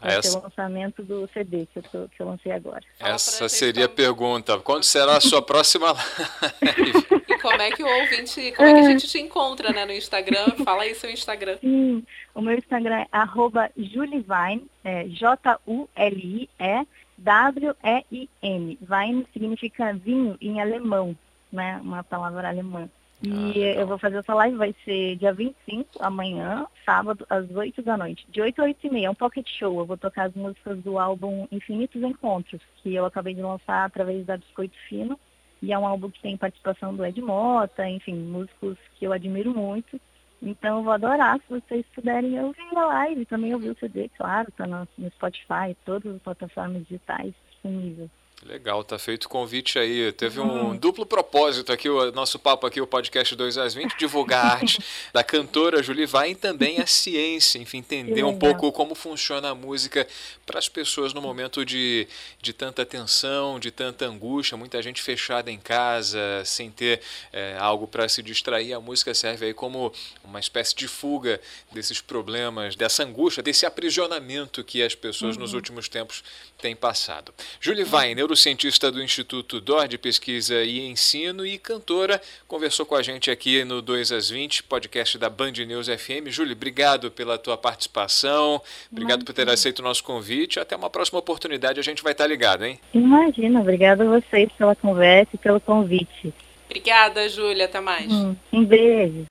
Vai 0.00 0.18
essa... 0.18 0.30
ser 0.30 0.38
o 0.38 0.42
lançamento 0.42 1.02
do 1.02 1.28
CD 1.32 1.66
que 1.66 1.78
eu, 1.78 1.82
tô, 1.82 2.08
que 2.08 2.20
eu 2.20 2.26
lancei 2.26 2.52
agora. 2.52 2.82
Essa 3.00 3.48
seria 3.48 3.86
a 3.86 3.88
pergunta. 3.88 4.58
Quando 4.58 4.84
será 4.84 5.16
a 5.16 5.20
sua 5.20 5.40
próxima 5.40 5.92
live? 5.92 7.26
e 7.28 7.38
como 7.38 7.62
é 7.62 7.70
que 7.70 7.82
o 7.82 7.86
ouvinte, 7.86 8.52
como 8.52 8.68
é 8.68 8.74
que 8.74 8.80
a 8.80 8.90
gente 8.90 9.08
te 9.08 9.18
encontra 9.18 9.72
né, 9.72 9.84
no 9.84 9.92
Instagram? 9.92 10.52
Fala 10.64 10.82
aí 10.82 10.94
seu 10.94 11.10
Instagram. 11.10 11.58
Sim, 11.60 12.04
o 12.34 12.40
meu 12.40 12.56
Instagram 12.56 12.96
é 12.96 13.06
arroba 13.10 13.70
julivine, 13.76 14.66
é, 14.84 15.04
J-U-L-I-E 15.08 16.86
W-E-I-N. 17.18 18.78
Wein 18.88 19.26
significa 19.32 19.92
vinho 19.94 20.36
em 20.40 20.60
alemão, 20.60 21.16
né? 21.50 21.80
Uma 21.82 22.04
palavra 22.04 22.48
alemã. 22.48 22.88
E 23.22 23.64
ah, 23.64 23.80
eu 23.80 23.86
vou 23.86 23.98
fazer 23.98 24.18
essa 24.18 24.34
live, 24.34 24.56
vai 24.56 24.74
ser 24.84 25.16
dia 25.16 25.32
25, 25.32 25.88
amanhã, 26.00 26.66
sábado, 26.84 27.26
às 27.30 27.50
8 27.50 27.82
da 27.82 27.96
noite. 27.96 28.26
De 28.28 28.40
8 28.40 28.60
a 28.60 28.64
8 28.64 28.86
e 28.86 28.90
meia, 28.90 29.06
é 29.06 29.10
um 29.10 29.14
pocket 29.14 29.48
show. 29.58 29.78
Eu 29.78 29.86
vou 29.86 29.96
tocar 29.96 30.24
as 30.24 30.34
músicas 30.34 30.78
do 30.82 30.98
álbum 30.98 31.48
Infinitos 31.50 32.02
Encontros, 32.02 32.60
que 32.76 32.94
eu 32.94 33.06
acabei 33.06 33.34
de 33.34 33.40
lançar 33.40 33.86
através 33.86 34.26
da 34.26 34.36
Biscoito 34.36 34.76
Fino. 34.88 35.18
E 35.62 35.72
é 35.72 35.78
um 35.78 35.86
álbum 35.86 36.10
que 36.10 36.20
tem 36.20 36.36
participação 36.36 36.94
do 36.94 37.04
Ed 37.04 37.20
Mota, 37.22 37.88
enfim, 37.88 38.14
músicos 38.14 38.76
que 38.98 39.06
eu 39.06 39.12
admiro 39.12 39.54
muito. 39.54 39.98
Então 40.42 40.78
eu 40.78 40.84
vou 40.84 40.92
adorar 40.92 41.40
se 41.40 41.48
vocês 41.48 41.84
puderem 41.94 42.38
ouvir 42.44 42.76
a 42.76 42.86
live, 42.86 43.24
também 43.24 43.54
ouvir 43.54 43.70
o 43.70 43.78
CD, 43.78 44.10
claro, 44.16 44.52
tá 44.52 44.66
no, 44.66 44.86
no 44.98 45.10
Spotify, 45.12 45.74
todas 45.84 46.14
as 46.14 46.22
plataformas 46.22 46.86
digitais 46.86 47.32
disponíveis. 47.50 48.10
Legal, 48.44 48.84
tá 48.84 48.98
feito 48.98 49.24
o 49.24 49.28
convite 49.28 49.78
aí. 49.78 50.12
Teve 50.12 50.40
um 50.40 50.76
duplo 50.76 51.06
propósito 51.06 51.72
aqui, 51.72 51.88
o 51.88 52.12
nosso 52.12 52.38
papo 52.38 52.66
aqui, 52.66 52.80
o 52.80 52.86
podcast 52.86 53.34
2 53.34 53.58
às 53.58 53.74
20, 53.74 53.96
divulgar 53.96 54.44
a 54.44 54.48
arte 54.50 54.78
da 55.12 55.24
cantora 55.24 55.82
Julie 55.82 56.06
Vai 56.06 56.32
e 56.32 56.34
também 56.34 56.78
a 56.78 56.86
ciência, 56.86 57.58
enfim, 57.58 57.78
entender 57.78 58.22
um 58.24 58.38
pouco 58.38 58.70
como 58.70 58.94
funciona 58.94 59.50
a 59.50 59.54
música 59.54 60.06
para 60.44 60.58
as 60.58 60.68
pessoas 60.68 61.14
no 61.14 61.22
momento 61.22 61.64
de, 61.64 62.06
de 62.40 62.52
tanta 62.52 62.84
tensão, 62.84 63.58
de 63.58 63.70
tanta 63.70 64.04
angústia, 64.04 64.56
muita 64.56 64.82
gente 64.82 65.02
fechada 65.02 65.50
em 65.50 65.58
casa, 65.58 66.42
sem 66.44 66.70
ter 66.70 67.00
é, 67.32 67.56
algo 67.58 67.88
para 67.88 68.06
se 68.08 68.22
distrair. 68.22 68.74
A 68.74 68.80
música 68.80 69.14
serve 69.14 69.46
aí 69.46 69.54
como 69.54 69.92
uma 70.22 70.38
espécie 70.38 70.74
de 70.74 70.86
fuga 70.86 71.40
desses 71.72 72.00
problemas, 72.02 72.76
dessa 72.76 73.02
angústia, 73.02 73.42
desse 73.42 73.64
aprisionamento 73.64 74.62
que 74.62 74.82
as 74.82 74.94
pessoas 74.94 75.36
uhum. 75.36 75.42
nos 75.42 75.54
últimos 75.54 75.88
tempos 75.88 76.22
têm 76.60 76.74
passado. 76.74 77.32
Julie 77.60 77.84
Vai, 77.84 78.14
neurocientista 78.14 78.90
do 78.90 79.02
Instituto 79.02 79.60
DOR 79.60 79.86
de 79.86 79.98
Pesquisa 79.98 80.62
e 80.62 80.86
Ensino 80.86 81.46
e 81.46 81.58
cantora, 81.58 82.20
conversou 82.46 82.86
com 82.86 82.94
a 82.94 83.02
gente 83.02 83.30
aqui 83.30 83.64
no 83.64 83.82
2 83.82 84.12
às 84.12 84.30
20, 84.30 84.62
podcast 84.64 85.18
da 85.18 85.28
Band 85.28 85.52
News 85.66 85.88
FM. 85.88 86.28
Júlia, 86.28 86.54
obrigado 86.54 87.10
pela 87.10 87.38
tua 87.38 87.56
participação, 87.56 88.60
obrigado 88.90 89.20
Imagina. 89.20 89.24
por 89.24 89.32
ter 89.32 89.48
aceito 89.48 89.80
o 89.80 89.82
nosso 89.82 90.02
convite. 90.02 90.58
Até 90.58 90.76
uma 90.76 90.90
próxima 90.90 91.18
oportunidade, 91.18 91.80
a 91.80 91.82
gente 91.82 92.02
vai 92.02 92.12
estar 92.12 92.26
ligado, 92.26 92.64
hein? 92.64 92.78
Imagina, 92.94 93.60
obrigada 93.60 94.04
a 94.04 94.20
vocês 94.20 94.50
pela 94.56 94.74
conversa 94.74 95.30
e 95.34 95.38
pelo 95.38 95.60
convite. 95.60 96.32
Obrigada, 96.66 97.28
Júlia, 97.28 97.66
até 97.66 97.80
mais. 97.80 98.12
Hum, 98.12 98.36
um 98.52 98.64
beijo. 98.64 99.24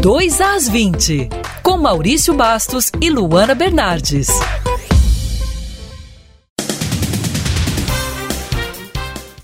2 0.00 0.40
às 0.40 0.68
20, 0.68 1.30
com 1.62 1.78
Maurício 1.78 2.34
Bastos 2.34 2.92
e 3.00 3.08
Luana 3.08 3.54
Bernardes. 3.54 4.28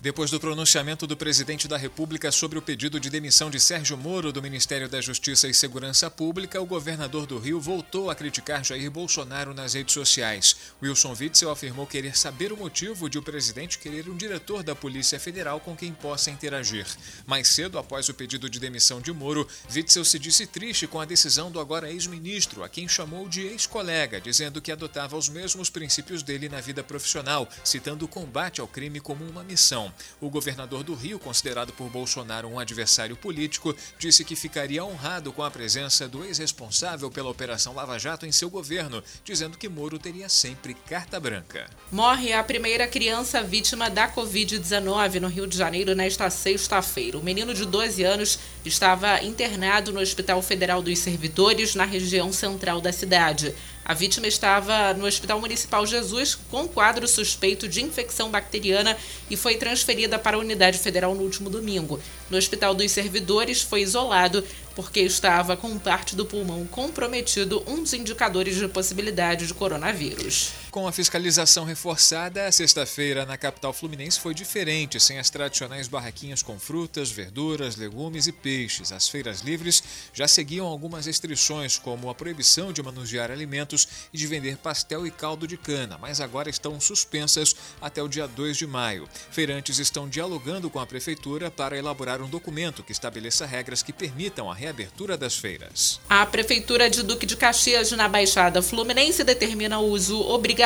Depois 0.02 0.30
do 0.30 0.40
pronunciamento 0.40 1.06
do 1.06 1.14
presidente 1.14 1.68
da 1.68 1.76
República 1.76 2.32
sobre 2.32 2.58
o 2.58 2.62
pedido 2.62 2.98
de 2.98 3.10
demissão 3.10 3.50
de 3.50 3.60
Sérgio 3.60 3.98
Moro 3.98 4.32
do 4.32 4.40
Ministério 4.40 4.88
da 4.88 4.98
Justiça 4.98 5.46
e 5.46 5.52
Segurança 5.52 6.10
Pública, 6.10 6.58
o 6.58 6.64
governador 6.64 7.26
do 7.26 7.38
Rio 7.38 7.60
voltou 7.60 8.08
a 8.08 8.14
criticar 8.14 8.64
Jair 8.64 8.90
Bolsonaro 8.90 9.52
nas 9.52 9.74
redes 9.74 9.92
sociais. 9.92 10.56
Wilson 10.82 11.14
Witzel 11.20 11.50
afirmou 11.50 11.86
querer 11.86 12.16
saber 12.16 12.50
o 12.50 12.56
motivo 12.56 13.10
de 13.10 13.18
o 13.18 13.22
presidente 13.22 13.78
querer 13.78 14.08
um 14.08 14.16
diretor 14.16 14.62
da 14.62 14.74
Polícia 14.74 15.20
Federal 15.20 15.60
com 15.60 15.76
quem 15.76 15.92
possa 15.92 16.30
interagir. 16.30 16.86
Mais 17.26 17.48
cedo, 17.48 17.78
após 17.78 18.08
o 18.08 18.14
pedido 18.14 18.48
de 18.48 18.58
demissão 18.58 19.02
de 19.02 19.12
Moro, 19.12 19.46
Witzel 19.70 20.06
se 20.06 20.18
disse 20.18 20.46
triste 20.46 20.86
com 20.86 20.98
a 20.98 21.04
decisão 21.04 21.50
do 21.50 21.60
agora 21.60 21.90
ex-ministro, 21.90 22.64
a 22.64 22.70
quem 22.70 22.88
chamou 22.88 23.28
de 23.28 23.42
ex-colega, 23.42 24.18
dizendo 24.18 24.62
que 24.62 24.72
adotava 24.72 25.18
os 25.18 25.28
mesmos 25.28 25.68
princípios 25.68 26.22
dele 26.22 26.48
na 26.48 26.62
vida 26.62 26.82
profissional, 26.82 27.46
citando 27.62 28.06
o 28.06 28.08
combate 28.08 28.62
ao 28.62 28.66
crime 28.66 28.98
como 28.98 29.22
uma 29.26 29.44
missão. 29.44 29.89
O 30.20 30.30
governador 30.30 30.82
do 30.82 30.94
Rio, 30.94 31.18
considerado 31.18 31.72
por 31.72 31.88
Bolsonaro 31.88 32.48
um 32.48 32.58
adversário 32.58 33.16
político, 33.16 33.74
disse 33.98 34.24
que 34.24 34.36
ficaria 34.36 34.84
honrado 34.84 35.32
com 35.32 35.42
a 35.42 35.50
presença 35.50 36.08
do 36.08 36.24
ex-responsável 36.24 37.10
pela 37.10 37.30
Operação 37.30 37.74
Lava 37.74 37.98
Jato 37.98 38.26
em 38.26 38.32
seu 38.32 38.50
governo, 38.50 39.02
dizendo 39.24 39.58
que 39.58 39.68
Moro 39.68 39.98
teria 39.98 40.28
sempre 40.28 40.74
carta 40.74 41.18
branca. 41.18 41.68
Morre 41.90 42.32
a 42.32 42.42
primeira 42.42 42.86
criança 42.86 43.42
vítima 43.42 43.88
da 43.88 44.10
Covid-19 44.12 45.20
no 45.20 45.28
Rio 45.28 45.46
de 45.46 45.56
Janeiro 45.56 45.94
nesta 45.94 46.30
sexta-feira. 46.30 47.18
O 47.18 47.22
menino 47.22 47.54
de 47.54 47.64
12 47.64 48.02
anos 48.02 48.38
estava 48.64 49.22
internado 49.22 49.92
no 49.92 50.00
Hospital 50.00 50.42
Federal 50.42 50.82
dos 50.82 50.98
Servidores, 50.98 51.74
na 51.74 51.84
região 51.84 52.32
central 52.32 52.80
da 52.80 52.92
cidade. 52.92 53.54
A 53.90 53.92
vítima 53.92 54.28
estava 54.28 54.94
no 54.94 55.04
Hospital 55.04 55.40
Municipal 55.40 55.84
Jesus 55.84 56.38
com 56.48 56.68
quadro 56.68 57.08
suspeito 57.08 57.66
de 57.66 57.82
infecção 57.82 58.30
bacteriana 58.30 58.96
e 59.28 59.36
foi 59.36 59.56
transferida 59.56 60.16
para 60.16 60.36
a 60.36 60.38
Unidade 60.38 60.78
Federal 60.78 61.12
no 61.12 61.24
último 61.24 61.50
domingo. 61.50 61.98
No 62.30 62.38
Hospital 62.38 62.72
dos 62.72 62.92
Servidores 62.92 63.62
foi 63.62 63.82
isolado 63.82 64.44
porque 64.76 65.00
estava 65.00 65.56
com 65.56 65.76
parte 65.76 66.14
do 66.14 66.24
pulmão 66.24 66.64
comprometido, 66.68 67.64
um 67.66 67.82
dos 67.82 67.92
indicadores 67.92 68.54
de 68.54 68.68
possibilidade 68.68 69.48
de 69.48 69.54
coronavírus. 69.54 70.52
Com 70.70 70.86
a 70.86 70.92
fiscalização 70.92 71.64
reforçada, 71.64 72.46
a 72.46 72.52
sexta-feira 72.52 73.26
na 73.26 73.36
capital 73.36 73.72
fluminense 73.72 74.20
foi 74.20 74.32
diferente, 74.32 75.00
sem 75.00 75.18
as 75.18 75.28
tradicionais 75.28 75.88
barraquinhas 75.88 76.44
com 76.44 76.60
frutas, 76.60 77.10
verduras, 77.10 77.74
legumes 77.74 78.28
e 78.28 78.32
peixes. 78.32 78.92
As 78.92 79.08
feiras 79.08 79.40
livres 79.40 79.82
já 80.14 80.28
seguiam 80.28 80.68
algumas 80.68 81.06
restrições, 81.06 81.76
como 81.76 82.08
a 82.08 82.14
proibição 82.14 82.72
de 82.72 82.80
manusear 82.84 83.32
alimentos 83.32 83.88
e 84.12 84.16
de 84.16 84.28
vender 84.28 84.58
pastel 84.58 85.04
e 85.04 85.10
caldo 85.10 85.44
de 85.44 85.56
cana, 85.56 85.98
mas 85.98 86.20
agora 86.20 86.48
estão 86.48 86.78
suspensas 86.80 87.56
até 87.80 88.00
o 88.00 88.06
dia 88.06 88.28
2 88.28 88.56
de 88.56 88.66
maio. 88.66 89.08
Feirantes 89.32 89.80
estão 89.80 90.08
dialogando 90.08 90.70
com 90.70 90.78
a 90.78 90.86
prefeitura 90.86 91.50
para 91.50 91.76
elaborar 91.76 92.22
um 92.22 92.28
documento 92.28 92.84
que 92.84 92.92
estabeleça 92.92 93.44
regras 93.44 93.82
que 93.82 93.92
permitam 93.92 94.48
a 94.48 94.54
reabertura 94.54 95.18
das 95.18 95.36
feiras. 95.36 96.00
A 96.08 96.24
Prefeitura 96.24 96.88
de 96.88 97.02
Duque 97.02 97.26
de 97.26 97.36
Caxias, 97.36 97.90
na 97.90 98.08
Baixada 98.08 98.62
Fluminense, 98.62 99.24
determina 99.24 99.80
o 99.80 99.88
uso 99.88 100.20
obrigatório 100.20 100.59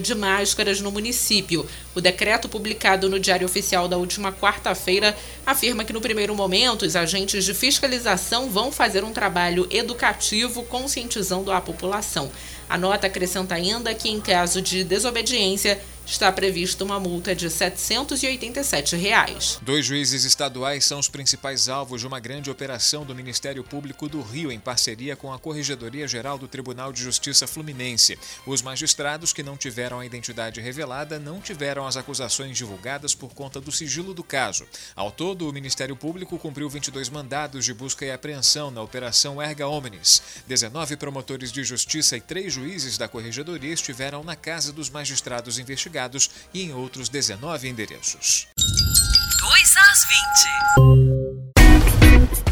de 0.00 0.14
máscaras 0.14 0.80
no 0.80 0.92
município. 0.92 1.66
O 1.96 2.00
decreto 2.00 2.48
publicado 2.48 3.10
no 3.10 3.18
Diário 3.18 3.44
Oficial 3.44 3.88
da 3.88 3.96
última 3.96 4.32
quarta-feira 4.32 5.16
afirma 5.44 5.84
que, 5.84 5.92
no 5.92 6.00
primeiro 6.00 6.32
momento, 6.34 6.82
os 6.86 6.94
agentes 6.94 7.44
de 7.44 7.52
fiscalização 7.52 8.48
vão 8.48 8.70
fazer 8.70 9.02
um 9.02 9.12
trabalho 9.12 9.66
educativo 9.68 10.62
conscientizando 10.62 11.50
a 11.50 11.60
população. 11.60 12.30
A 12.68 12.78
nota 12.78 13.08
acrescenta 13.08 13.56
ainda 13.56 13.92
que, 13.94 14.08
em 14.08 14.20
caso 14.20 14.62
de 14.62 14.84
desobediência, 14.84 15.80
está 16.06 16.30
prevista 16.32 16.84
uma 16.84 16.98
multa 16.98 17.34
de 17.34 17.48
787 17.48 18.96
reais. 18.96 19.58
Dois 19.62 19.86
juízes 19.86 20.24
estaduais 20.24 20.84
são 20.84 20.98
os 20.98 21.08
principais 21.08 21.68
alvos 21.68 22.00
de 22.00 22.06
uma 22.06 22.20
grande 22.20 22.50
operação 22.50 23.04
do 23.04 23.14
Ministério 23.14 23.62
Público 23.62 24.08
do 24.08 24.20
Rio, 24.20 24.50
em 24.50 24.58
parceria 24.58 25.16
com 25.16 25.32
a 25.32 25.38
Corregedoria 25.38 26.08
Geral 26.08 26.36
do 26.36 26.48
Tribunal 26.48 26.92
de 26.92 27.02
Justiça 27.02 27.46
Fluminense. 27.46 28.18
Os 28.46 28.62
magistrados 28.62 29.32
que 29.32 29.42
não 29.42 29.56
tiveram 29.56 30.00
a 30.00 30.06
identidade 30.06 30.60
revelada 30.60 31.18
não 31.18 31.40
tiveram 31.40 31.86
as 31.86 31.96
acusações 31.96 32.56
divulgadas 32.56 33.14
por 33.14 33.32
conta 33.34 33.60
do 33.60 33.72
sigilo 33.72 34.12
do 34.12 34.24
caso. 34.24 34.66
Ao 34.96 35.10
todo, 35.10 35.48
o 35.48 35.52
Ministério 35.52 35.96
Público 35.96 36.38
cumpriu 36.38 36.68
22 36.68 37.08
mandados 37.08 37.64
de 37.64 37.72
busca 37.72 38.04
e 38.04 38.10
apreensão 38.10 38.70
na 38.70 38.82
Operação 38.82 39.40
Erga 39.40 39.68
Omnes. 39.68 40.22
19 40.46 40.96
promotores 40.96 41.52
de 41.52 41.62
justiça 41.64 42.16
e 42.16 42.20
três 42.20 42.52
juízes 42.52 42.98
da 42.98 43.08
Corregedoria 43.08 43.72
estiveram 43.72 44.24
na 44.24 44.34
casa 44.34 44.72
dos 44.72 44.90
magistrados 44.90 45.58
investigados 45.58 45.91
investigados 45.92 46.30
e 46.54 46.62
em 46.62 46.72
outros 46.72 47.08
19 47.08 47.68
endereços. 47.68 48.48
2 48.56 49.76
às 49.76 50.04
20. 50.76 51.12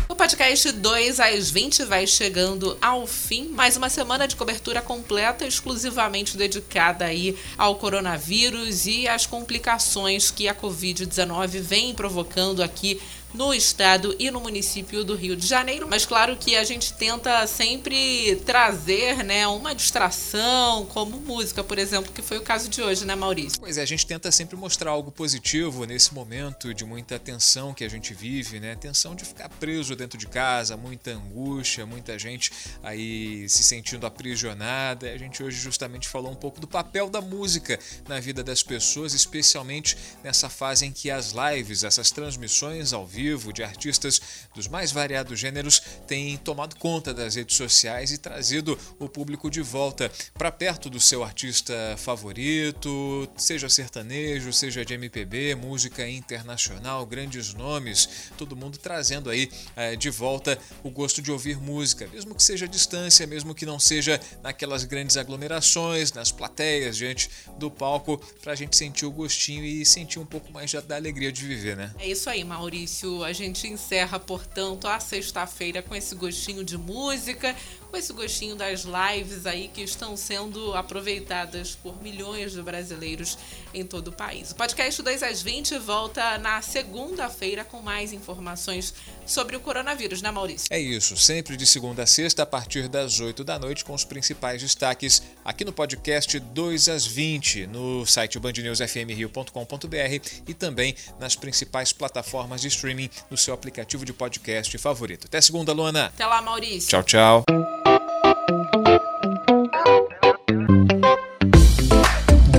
O 0.08 0.14
podcast 0.14 0.70
2 0.72 1.20
às 1.20 1.50
20 1.50 1.84
vai 1.84 2.06
chegando 2.06 2.76
ao 2.82 3.06
fim. 3.06 3.48
Mais 3.48 3.76
uma 3.76 3.88
semana 3.88 4.28
de 4.28 4.36
cobertura 4.36 4.82
completa, 4.82 5.46
exclusivamente 5.46 6.36
dedicada 6.36 7.06
aí 7.06 7.38
ao 7.56 7.76
coronavírus 7.76 8.84
e 8.86 9.08
às 9.08 9.24
complicações 9.24 10.30
que 10.30 10.46
a 10.46 10.54
Covid-19 10.54 11.60
vem 11.60 11.94
provocando 11.94 12.62
aqui 12.62 13.00
no 13.32 13.54
estado 13.54 14.14
e 14.18 14.30
no 14.30 14.40
município 14.40 15.04
do 15.04 15.14
Rio 15.14 15.36
de 15.36 15.46
Janeiro. 15.46 15.86
Mas 15.88 16.04
claro 16.04 16.36
que 16.36 16.56
a 16.56 16.64
gente 16.64 16.92
tenta 16.94 17.46
sempre 17.46 18.36
trazer 18.44 19.22
né, 19.24 19.46
uma 19.46 19.74
distração, 19.74 20.84
como 20.86 21.20
música, 21.20 21.62
por 21.62 21.78
exemplo, 21.78 22.12
que 22.12 22.22
foi 22.22 22.38
o 22.38 22.42
caso 22.42 22.68
de 22.68 22.82
hoje, 22.82 23.04
né, 23.04 23.14
Maurício? 23.14 23.60
Pois 23.60 23.78
é, 23.78 23.82
a 23.82 23.86
gente 23.86 24.06
tenta 24.06 24.30
sempre 24.32 24.56
mostrar 24.56 24.90
algo 24.90 25.10
positivo 25.10 25.84
nesse 25.84 26.12
momento 26.12 26.74
de 26.74 26.84
muita 26.84 27.18
tensão 27.18 27.72
que 27.72 27.84
a 27.84 27.88
gente 27.88 28.12
vive, 28.14 28.58
né? 28.58 28.74
Tensão 28.74 29.14
de 29.14 29.24
ficar 29.24 29.48
preso 29.48 29.94
dentro 29.94 30.18
de 30.18 30.26
casa, 30.26 30.76
muita 30.76 31.12
angústia, 31.12 31.86
muita 31.86 32.18
gente 32.18 32.50
aí 32.82 33.48
se 33.48 33.62
sentindo 33.62 34.06
aprisionada. 34.06 35.10
A 35.10 35.18
gente 35.18 35.42
hoje 35.42 35.58
justamente 35.58 36.08
falou 36.08 36.32
um 36.32 36.36
pouco 36.36 36.60
do 36.60 36.66
papel 36.66 37.08
da 37.08 37.20
música 37.20 37.78
na 38.08 38.18
vida 38.18 38.42
das 38.42 38.62
pessoas, 38.62 39.14
especialmente 39.14 39.96
nessa 40.22 40.48
fase 40.48 40.86
em 40.86 40.92
que 40.92 41.10
as 41.10 41.32
lives, 41.32 41.84
essas 41.84 42.10
transmissões 42.10 42.92
ao 42.92 43.06
vivo 43.06 43.19
de 43.52 43.62
artistas 43.62 44.20
dos 44.54 44.66
mais 44.66 44.90
variados 44.92 45.38
gêneros 45.38 45.80
têm 46.06 46.36
tomado 46.38 46.76
conta 46.76 47.12
das 47.12 47.34
redes 47.34 47.56
sociais 47.56 48.10
e 48.10 48.18
trazido 48.18 48.78
o 48.98 49.08
público 49.08 49.50
de 49.50 49.60
volta 49.60 50.10
para 50.34 50.50
perto 50.50 50.88
do 50.88 50.98
seu 50.98 51.22
artista 51.22 51.74
favorito, 51.98 53.28
seja 53.36 53.68
sertanejo, 53.68 54.52
seja 54.52 54.84
de 54.84 54.94
MPB, 54.94 55.54
música 55.54 56.08
internacional, 56.08 57.04
grandes 57.04 57.52
nomes, 57.52 58.08
todo 58.38 58.56
mundo 58.56 58.78
trazendo 58.78 59.28
aí 59.28 59.50
é, 59.76 59.94
de 59.96 60.08
volta 60.08 60.58
o 60.82 60.90
gosto 60.90 61.20
de 61.20 61.30
ouvir 61.30 61.58
música, 61.58 62.06
mesmo 62.08 62.34
que 62.34 62.42
seja 62.42 62.64
à 62.64 62.68
distância, 62.68 63.26
mesmo 63.26 63.54
que 63.54 63.66
não 63.66 63.78
seja 63.78 64.20
naquelas 64.42 64.84
grandes 64.84 65.16
aglomerações, 65.16 66.12
nas 66.12 66.32
plateias, 66.32 66.96
diante 66.96 67.28
do 67.58 67.70
palco, 67.70 68.18
para 68.40 68.52
a 68.52 68.56
gente 68.56 68.76
sentir 68.76 69.04
o 69.04 69.10
gostinho 69.10 69.64
e 69.64 69.84
sentir 69.84 70.18
um 70.18 70.26
pouco 70.26 70.50
mais 70.52 70.70
da 70.72 70.96
alegria 70.96 71.32
de 71.32 71.44
viver, 71.44 71.76
né? 71.76 71.92
É 71.98 72.08
isso 72.08 72.30
aí, 72.30 72.44
Maurício. 72.44 73.09
A 73.24 73.32
gente 73.32 73.66
encerra, 73.66 74.18
portanto, 74.18 74.86
a 74.86 74.98
sexta-feira 75.00 75.82
com 75.82 75.94
esse 75.94 76.14
gostinho 76.14 76.64
de 76.64 76.78
música, 76.78 77.54
com 77.90 77.96
esse 77.96 78.12
gostinho 78.12 78.54
das 78.54 78.84
lives 78.84 79.46
aí 79.46 79.68
que 79.68 79.82
estão 79.82 80.16
sendo 80.16 80.74
aproveitadas 80.74 81.76
por 81.82 82.00
milhões 82.02 82.52
de 82.52 82.62
brasileiros 82.62 83.36
em 83.74 83.84
todo 83.84 84.08
o 84.08 84.12
país. 84.12 84.52
O 84.52 84.54
podcast 84.54 85.02
2 85.02 85.22
às 85.22 85.42
20 85.42 85.78
volta 85.78 86.38
na 86.38 86.62
segunda-feira 86.62 87.64
com 87.64 87.82
mais 87.82 88.12
informações 88.12 88.94
sobre 89.26 89.56
o 89.56 89.60
coronavírus, 89.60 90.22
né, 90.22 90.30
Maurício? 90.30 90.66
É 90.70 90.78
isso, 90.78 91.16
sempre 91.16 91.56
de 91.56 91.66
segunda 91.66 92.02
a 92.02 92.06
sexta, 92.06 92.42
a 92.42 92.46
partir 92.46 92.88
das 92.88 93.20
8 93.20 93.44
da 93.44 93.58
noite, 93.58 93.84
com 93.84 93.94
os 93.94 94.04
principais 94.04 94.62
destaques 94.62 95.22
aqui 95.44 95.64
no 95.64 95.72
podcast 95.72 96.38
2 96.38 96.88
às 96.88 97.06
20, 97.06 97.66
no 97.66 98.06
site 98.06 98.38
bandnewsfmrio.com.br 98.38 100.28
e 100.46 100.54
também 100.54 100.94
nas 101.18 101.36
principais 101.36 101.92
plataformas 101.92 102.60
de 102.60 102.68
streaming 102.68 103.10
no 103.30 103.36
seu 103.36 103.54
aplicativo 103.54 104.04
de 104.04 104.12
podcast 104.12 104.76
favorito. 104.78 105.26
Até 105.26 105.40
segunda, 105.40 105.72
Luana. 105.72 106.06
Até 106.06 106.26
lá, 106.26 106.42
Maurício. 106.42 106.88
Tchau, 106.88 107.02
tchau. 107.02 107.79